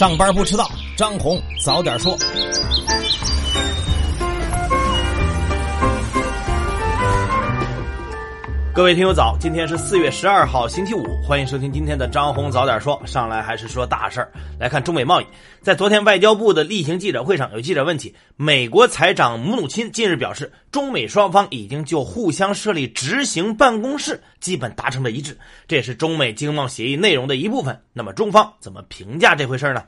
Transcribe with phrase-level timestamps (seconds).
[0.00, 2.16] 上班不迟到，张红早点说。
[8.72, 13.02] 各位听友早，今天是四月十二号星期五，欢迎收听今天的张红早点说。
[13.04, 14.30] 上来还是说大事儿，
[14.60, 15.26] 来看中美贸易。
[15.60, 27.76] 在昨天外交部的例行记者会上，有记者问起，美国财长姆努钦近日表示，中美双方已经就互相设立执行办公室基本达成了一致，这也是中美经贸协议内容的一部分。
[27.92, 29.82] 那么中方怎么评价这回事呢？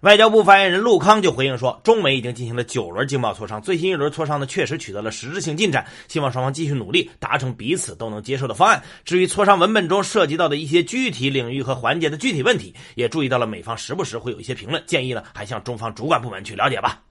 [0.00, 8.82] 外交部发言人陆康就回应说，中美已经进行了九轮经贸磋商，最新一轮磋商呢确实取得了实质性进展，希望双方继续努力，达成彼此都能接受的方案。
[9.04, 17.02] 至于磋商文本中涉及到的一些具体领域和环节的具体问题，也注意到了美方时不时会有一些评论，建议呢还向中方主管部门去了解吧。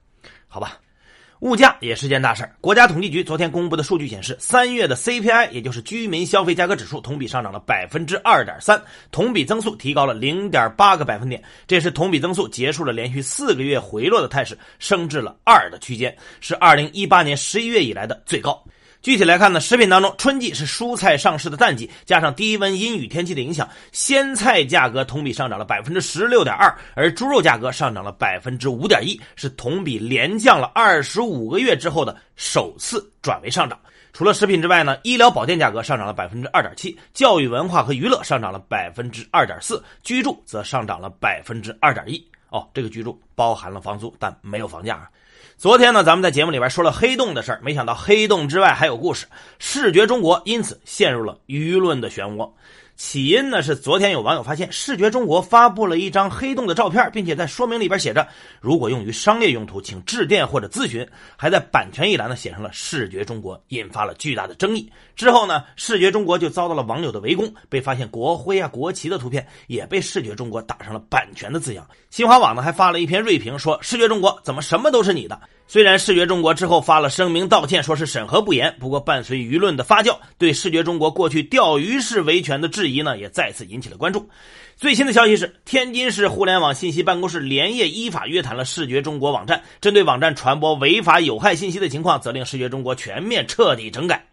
[0.47, 0.79] 好吧。
[1.39, 11.41] 物价也是件大事国家统计局昨天公布的数据显示，三月的 CPI，也就是居民消费价格指数，同比上涨了百分之二点三，同比增速提高了零点八个百分点。
[11.65, 18.61] 这是同比增速结束了连续四个月回落的态势，升至了二的区间，是二零一八年十一月以来的最高。
[19.01, 33.79] 具体来看呢，食品当中，春季是蔬菜上市的淡季，加上低温阴雨天气的影响，鲜菜价格同比上涨了百分之十六点二，而猪肉价格上涨了百分之五点一，是同比连降了二十五个月之后的首次转为上涨。
[34.11, 42.21] 除了食品之外呢，医疗保健价格上涨了百分之二点七，教育文化和娱乐上涨了百分之二点四，居住则上涨了百分之二点一。
[42.49, 45.09] 哦，这个居住包含了房租，但没有房价啊。
[45.59, 49.27] 昨天呢，咱们在节目里边说了黑洞的事儿，没想到黑洞之外还有故事。
[49.57, 52.49] 视觉中国因此陷入了舆论的漩涡。
[52.99, 58.27] 起因呢是昨天有网友发现视觉中国发布了一张黑洞的照片，并且在说明里边写着
[58.59, 64.91] “如果用于商业用途，请致电或者咨询”，还在版权一栏呢写上了“视觉中国”，引发了巨大的争议。
[65.15, 71.87] 之后呢，视觉中国就遭到了网友的围攻，被发现国徽啊、国旗的图片也被视觉中国打上了版权的字样。
[72.09, 75.39] 新华网呢还发了一篇锐评，说视觉中国怎么什么都是你的。
[75.67, 84.29] 虽然视觉中国之后发了声明道歉，说是审核不严，不过伴随舆论的发酵，对视觉中国过去钓鱼式维权的质疑呢，也再次引起了关注。
[84.75, 94.28] 最新的消息是，天津市互联网信息办公室连夜依法约谈了视觉中国网站，针对网站传播违法有害信息的情况，责令视觉中国全面彻底整改。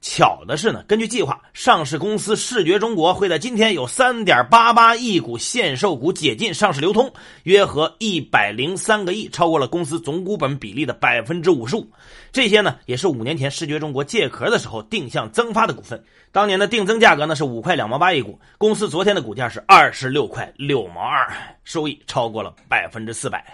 [0.00, 11.84] 巧的是呢，根据计划，上市公司视觉中国会在今天有三点八八亿股限售股解禁上市流通，约合一百零三个亿，超过了公司总股本比例的百分之五十五。
[12.30, 16.02] 这些呢，也是五年前视觉中国借壳的时候定向增发的股份。
[16.30, 21.26] 当年的定增价格呢是五块两毛八一股，公司昨天的股价是二十六块六毛二，
[21.64, 23.44] 收益超过了百分之四百。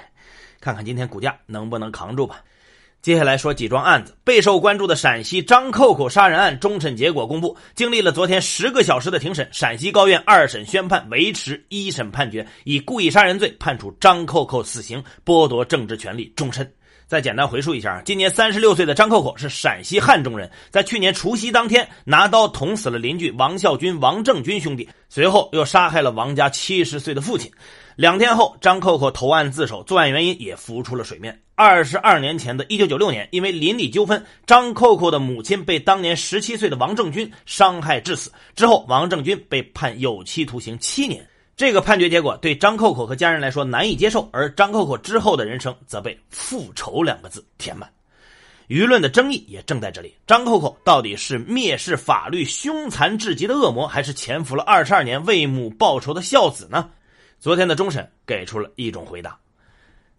[0.61, 2.43] 看看今天股价能不能扛住吧。
[3.05, 16.67] 接下来说几桩案子，备受关注的陕西张扣扣杀人案终审结果公布，经历了昨天十个小时的庭审，陕西高院二审宣判维持一审判决，以故意杀人罪判处张扣扣死刑，剥夺政治权利终身。
[17.07, 27.51] 再简单回述一下啊，今年三十六岁的张扣扣是陕西汉中人，在去年除夕当天拿刀捅死了邻居王孝军、王正军兄弟，随后又杀害了王家七十岁的父亲。
[27.97, 31.39] 两天后，张扣扣投案自首，作案原因也浮出了水面。
[31.55, 38.33] 二十二年前的一九九六年，因为邻里纠纷，张扣扣的母亲被当年十七岁的王正军伤害致死。
[38.57, 41.25] 之后，王正军被判有期徒刑七年。
[41.57, 47.89] 这个判决结果对张扣扣和家人来说难以接受，而张扣扣之后的人生则被“复仇”两个字填满。
[48.67, 56.91] 舆论的争议也正在这里：张扣扣到底是蔑视法律、凶残至极的恶魔，还是潜伏了二十二年为母报仇的孝子呢？
[57.39, 59.39] 昨天的终审给出了一种回答。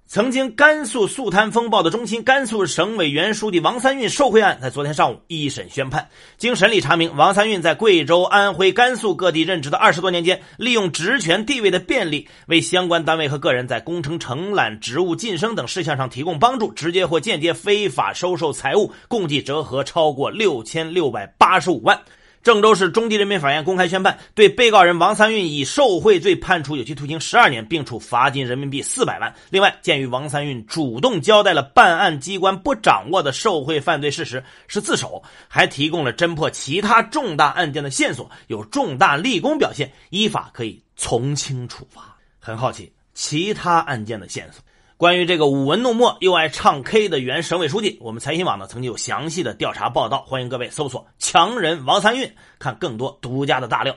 [0.08, 6.08] 曾经甘肃肃贪风暴的中心甘肃省委原书记王三运受贿案，在昨天上午一审宣判。
[6.38, 22.00] 经审理查明，王三运在贵州、安徽、甘肃各地任职的二十多年间，利用职权地位的便利，为相关单位和个人在工程承揽、职务晋升等事项上提供帮助，直接或间接非法收受财物，共计折合超过六千六百八十五万。
[22.46, 29.34] 郑州市中级人民法院公开宣判，对被告人王三运以受贿罪判处有期徒刑十二年，并处罚金人民币四百万。
[29.50, 42.16] 另外，鉴于王三运主动交代了办案机关不掌握的受贿犯罪事实是自首，还提供了侦破其他重大案件的线索，有重大立功表现，依法可以从轻处罚。
[42.40, 44.64] 很好奇，其他案件的线索。
[44.98, 53.94] 关于这个舞文弄墨又爱唱 K 的原省委书记，我们财新网呢曾经有详细的调查报道，欢迎各位搜索“强人王三运”，看更多独家的大料。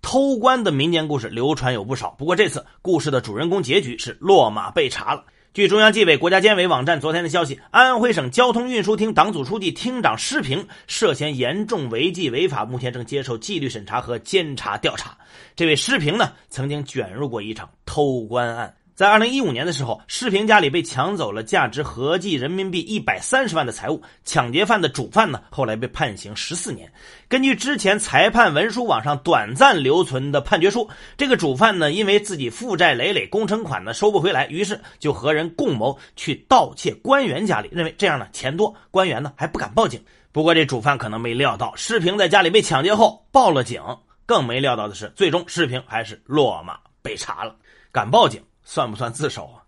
[0.00, 5.24] 偷官的民间故事流传有不少，不过这次故事的主人公结局是落马被查了。
[5.54, 15.16] 据中央纪委国家监委网站昨天的消息，安徽省交通运输厅党组书记、厅长施平涉嫌严重违纪违法，目前正接受纪律审查和监察调查。
[15.54, 17.70] 这位施平呢，曾经卷入过一场。
[17.86, 18.74] 偷官案。
[18.94, 24.02] 在二零一五年的时候，施平家里被抢走了价值合计人民币一百三十万的财物。
[24.22, 26.92] 抢劫犯的主犯呢，后来被判刑十四年。
[27.26, 39.98] 根据之前裁判文书网上短暂留存的判决书，这个主犯呢，因为自己负债累累，工程款呢收不回来，于是就和人共谋去盗窃官员家里，认为这样呢钱多，官员呢还不敢报警。
[40.32, 43.82] 不过这主犯可能没料到，施平在家里被抢劫后报了警，
[44.26, 47.56] 更没料到的是，最终视频还是落马被查了。
[47.90, 48.42] 敢报警。
[48.64, 49.62] 算不算自首啊？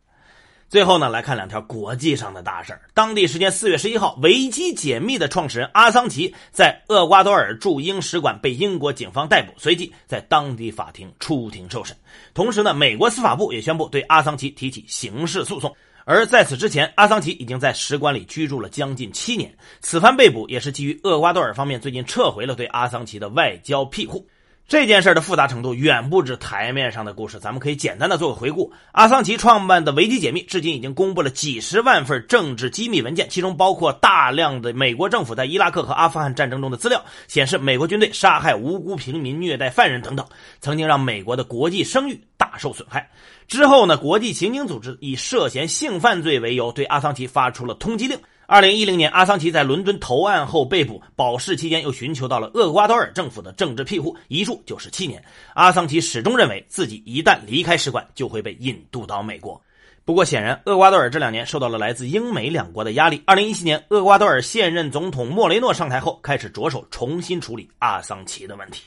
[0.69, 11.97] 最后呢，来看两条国际上的大事当地时间四月十一号，维基解密的创始人阿桑奇在厄瓜多尔驻英使馆被英国警方逮捕，随即在当地法庭出庭受审。
[12.33, 15.73] 同时呢，美国司法部也宣布对阿桑奇提起刑事诉讼。
[16.07, 19.57] 而在此之前，阿桑奇已经在使馆里居住了将近七年。
[19.81, 24.27] 此番被捕也是基于厄瓜多尔方面最近撤回了对阿桑奇的外交庇护。
[24.67, 28.73] 这件事的复杂程度远不止台面上的故事，咱们可以简单的做个回顾。
[28.93, 40.27] 阿桑奇创办的维基解密至今已经公布了几十万份政治机密文件，其中包括大量的美国政府在伊拉克和阿富汗战争中的资料，显示美国军队杀害无辜平民、虐待犯人等等，
[40.63, 43.11] 曾经让美国的国际声誉大受损害。
[43.47, 48.19] 之后呢，国际刑警组织以涉嫌性犯罪为由，对阿桑奇发出了通缉令。
[48.47, 55.25] 二零一零年，阿桑奇在伦敦投案后被捕，保释期间又寻求到了厄瓜多尔政府的政治庇护，一住就是七年。
[55.55, 59.61] 阿桑奇始终认为自己一旦离开使馆，就会被引渡到美国。
[60.05, 63.23] 不过，显然厄瓜多尔这两年受到了来自英美两国的压力。
[63.25, 68.83] 二零一七年，厄瓜多尔现任总统莫雷诺上台后，开始着手重新处理阿桑奇的问题。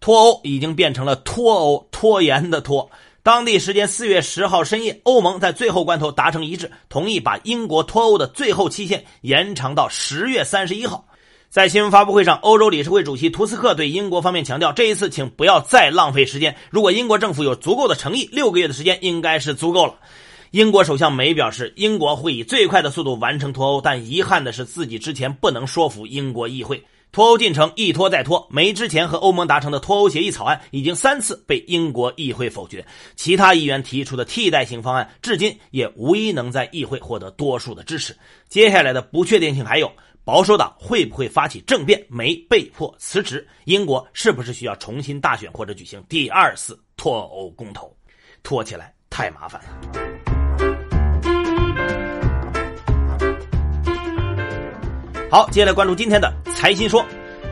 [0.00, 2.90] 脱欧已经变成了脱欧，拖延的拖。
[3.24, 11.06] 当地时间四月十号深夜，欧盟在最后关头达成一致，同意把英国脱欧的最后期限延长到十月三十一号。
[11.48, 16.54] 在新闻发布会上，欧洲理事会主席图斯克对英国方面强调，这一次请不要再浪费时间。
[16.68, 19.94] 如果英国政府有足够的诚意，六个月的时间应该是足够了。
[20.50, 26.84] 英国首相梅表示，英国会以最快的速度完成脱欧，但遗憾的是，自己之前不能说服英国议会。
[27.14, 32.84] 脱欧进程一拖再拖，梅之前和欧盟达成的脱欧协议草案已经三次被英国议会否决，
[33.14, 38.16] 其他议员提出的替代性方案至今也无一能在议会获得多数的支持。
[38.48, 39.88] 接下来的不确定性还有：
[40.24, 43.46] 保守党会不会发起政变，梅被迫辞职？
[43.66, 47.96] 英国是不是需要重新大选或者举行第二次脱欧公投？
[48.42, 50.33] 拖起来太麻烦了。
[55.34, 57.04] 好，接下来关注今天的财新说。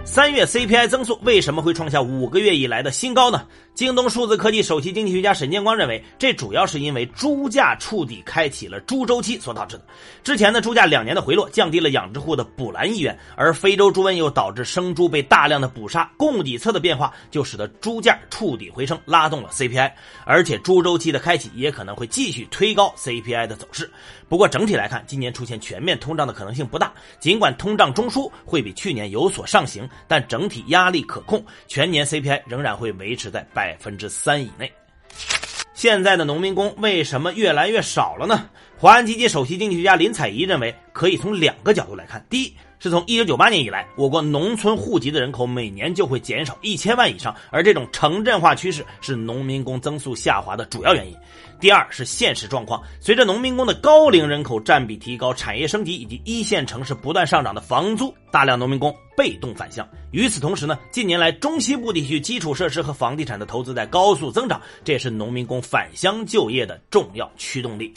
[0.04, 3.44] 三月 CPI 增速为什么会创下五个月以来的新高呢？
[3.74, 9.84] 京东数字科技首席经济学家沈建光认为，这主要是因为猪价触底开启了猪周期所导致的。
[10.22, 19.90] 之前的猪价两年的回落，降低了养殖户的补栏意愿，而非洲猪瘟又导致生猪被大量的捕杀，供给侧的变化就使得猪价触底回升，拉动了 CPI。
[20.26, 23.90] 而且猪周期的开启也可能会继续推高 CPI 的走势。
[24.28, 26.92] 不过整体来看，今年出现全面通胀的可能性不大。
[27.20, 29.88] 尽管通胀中枢会比去年有所上行。
[30.06, 34.72] 但整体压力可控，全年 CPI 仍然会维持在百百分之三以内。
[35.72, 38.50] 现在的农民工为什么越来越少了呢？
[38.76, 42.24] 华安基金首席经济学家林采宜认为，可以从两个角度来看。
[42.28, 51.16] 第一，是从一九九八年以来，我国农村户籍的人口每年就会减少一千万以上，而这种城镇化趋势是农民工增速下滑的主要原因。
[51.62, 59.88] 第二是现实状况，随着农民工的高龄人口占比提高，产业升级以及一线城市不断上涨的房租，大量农民工被动返乡。
[60.10, 67.94] 与此同时呢，近年来中西部地区基础设施和房地产的投资在高速增长，这也是农民工返乡就业的重要驱动力。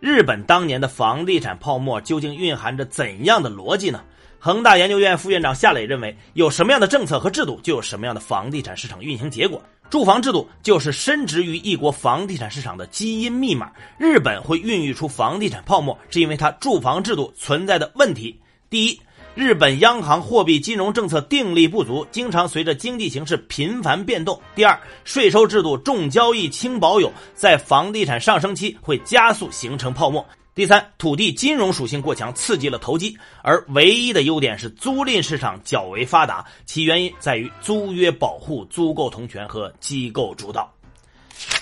[0.00, 4.02] 日本当年的房地产泡沫究竟蕴含着怎样的逻辑呢？
[4.38, 9.62] 恒大研究院副院长夏磊认为，有什么样的政策和制度，就有什么样的房地产市场运行结果。
[9.94, 13.70] 住房制度就是深植于一国房地产市场的基因密码。
[13.96, 18.36] 日本会孕育出房地产泡沫，是因为它住房制度存在的问题。
[18.68, 19.00] 第一，
[19.36, 24.36] 日本央行货币金融政策定力不足，经常随着经济形势频繁变动。
[24.56, 30.26] 第二，税收制度重交易轻保有，在房地产上升期会加速形成泡沫。
[30.54, 40.72] 第三，土地金融属性过强，刺激了投机，而唯一的优点是租赁市场较为发达，其原因在于租约保护、租购同权和机构主导。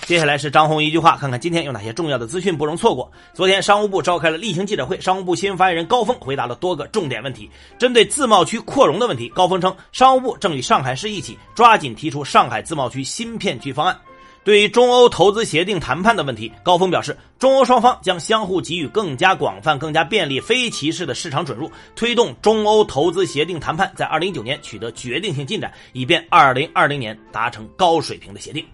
[0.05, 3.11] 接下来是张红一句话，看看今天有哪些重要的资讯不容错过。
[3.33, 7.49] 昨天商务部召开了例行记者会，商务部新闻发言人高峰回答了多个重点问题。
[7.79, 13.99] 针对自贸区扩容的问题，高峰称，商务部正与上海市一起抓紧提出上海自贸区新片区方案。
[14.43, 28.65] 对于中欧投资协定谈判的问题，高峰表示，中欧双方将相互给予更加广泛、更加便利、非歧视的市场准入，推动中欧投资协定谈判在二零一九年取得决定性进展，以便二零二零年达成高水平的协定。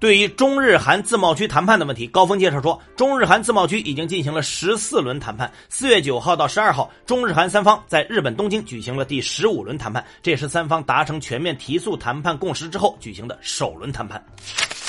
[0.00, 5.50] 对于中日韩自贸区谈判的问题，高峰介绍说，中日韩自贸区已经进行了十四轮谈判。
[5.68, 14.22] 四月九号到十二号，中日韩三方在日本东京举行了第十五轮谈判，这也是三方达成全面提速谈判共识之后举行的首轮谈判。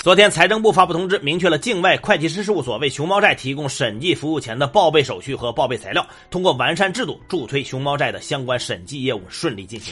[0.05, 9.91] 昨天，财政部发布通知，明确了境外会计师事务所为熊猫债提供审计服务前的报备手续和报备材料，通过完善制度，助推熊猫债的相关审计业务顺利进行。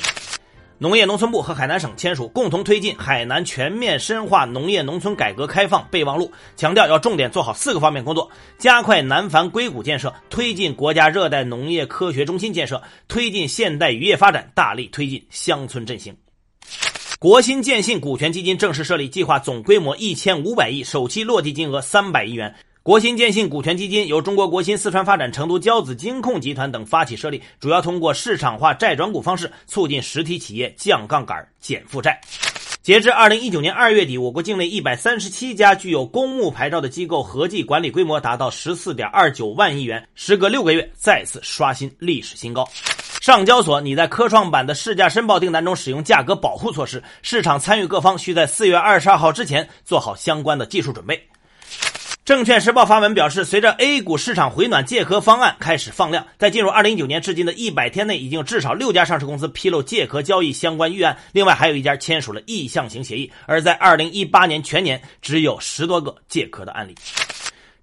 [0.78, 8.30] 农业农村部和海南省签署共同推进海南全面深化农业农村改革开放备忘录，强调要重点做好四个方面工作：
[8.60, 16.16] 加快南繁硅谷建设，推进国家热带农业科学中心建设，推进现代渔业发展，大力推进乡村振兴。
[17.24, 22.54] 国新建信股权基金正式设立，计划总规模一千五百亿，首期落地金额三百亿元。
[22.84, 32.20] 国新建信股权基金由中国国新四川发展、成都骄子金控集团等发起设立，主要通过市场化债转股方式，促进实体企业降杠杆、减负债。
[32.82, 42.68] 截至二零一九年二月底，我国境内一百三十七家具有公募牌照的机构合计管理规模达到十四点二九万亿元，时隔六个月再次刷新历史新高。
[43.24, 51.26] 上交所拟在科创板的市价申报订单中使用价格保护措施，市场参与各方需在四月二十二号之前做好相关的技术准备。
[52.26, 56.28] 证券时报发文表示，随着 A 股市场回暖，借壳方案开始放量。
[56.38, 63.32] 在进入二零一九年至今的一百天内，已经有至少六家上市公司披露借壳交易相关预案，另外还有一家签署了意向型协议。
[63.46, 66.94] 而在二零一八年全年，只有十多个借壳的案例。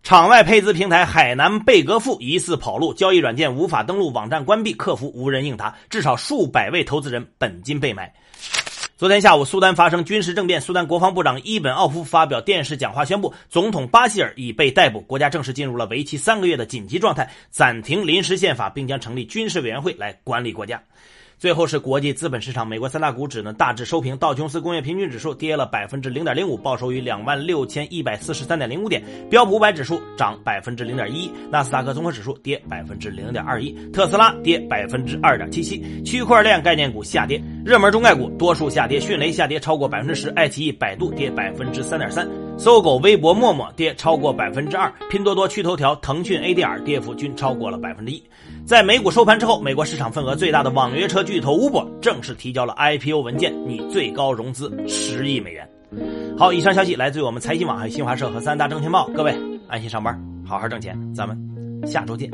[0.02, 8.12] 场外配资平台海南贝格富疑似跑路，交易软件无法登录，网站关闭，客服无人应答，至少数百位投资人本金被埋。
[8.96, 20.82] 昨天下午，苏丹发生军事政变，苏丹国防部长伊本奥夫发表电视讲话，宣布总统巴希尔已被逮捕，国家正式进入了为期三个月的紧急状态，暂停临时宪法，并将成立军事委员会来管理国家。
[21.40, 35.82] 最后是国际资本市场，美国三大股指呢大致收平，道琼斯工业平均指数跌了百分之零点零五，报收于两万六千一百四十三点零五点；标普五百指数涨百分之零点一，纳斯达克综合指数跌百分之零点二一，特斯拉跌百分之二点七七。
[36.04, 42.28] 区块链概念股下跌，热门中概股多数下跌，迅雷下跌超过百分之十，爱奇艺、百度跌百分之三点三，
[42.60, 48.22] 搜狗、微博、陌陌跌超过百分之二，拼多多、趣头条、腾讯 ADR 跌幅均超过了百分之一。
[48.66, 55.66] 在美股收盘之后，美国市场份额最大的网约车巨头 Uber 正式提交了 IPO 文件，拟最高融资十亿美元。
[56.36, 59.08] 好，以上消息来自于我们财经网、还有新华社和三大证券报。
[59.14, 59.34] 各位
[59.66, 61.34] 安心上班，好好挣钱，咱们
[61.86, 62.30] 下周见。